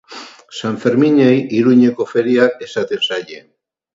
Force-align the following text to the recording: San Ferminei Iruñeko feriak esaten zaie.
San 0.59 0.79
Ferminei 0.85 1.35
Iruñeko 1.59 2.07
feriak 2.13 2.65
esaten 2.69 3.05
zaie. 3.11 3.41